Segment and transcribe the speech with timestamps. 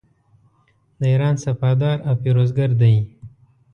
[0.99, 2.95] د ایران سپهدار او پیروزګر دی.